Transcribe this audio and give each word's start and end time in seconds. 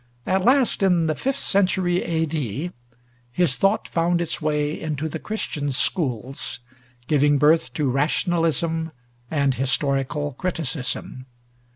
At 0.25 0.43
last, 0.43 0.81
in 0.81 1.05
the 1.05 1.13
fifth 1.13 1.37
century 1.37 2.01
A.D., 2.01 2.71
his 3.31 3.55
thought 3.55 3.87
found 3.87 4.19
its 4.19 4.41
way 4.41 4.79
into 4.81 5.07
the 5.07 5.19
Christian 5.19 5.69
schools, 5.69 6.57
giving 7.05 7.37
birth 7.37 7.71
to 7.73 7.87
rationalism 7.87 8.93
and 9.29 9.53
historical 9.53 10.33
criticism. 10.33 11.27